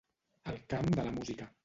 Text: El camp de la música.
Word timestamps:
El 0.53 0.57
camp 0.73 0.89
de 0.95 1.05
la 1.09 1.13
música. 1.19 1.51